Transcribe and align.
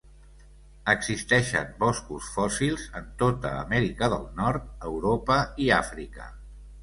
Existeixen 0.93 1.67
boscos 1.83 2.29
fòssils 2.37 2.87
en 3.01 3.05
tota 3.23 3.51
Amèrica 3.59 4.09
del 4.15 4.25
Nord, 4.39 4.67
Europa 4.93 5.37
i 5.67 5.71
Àfrica. 5.79 6.27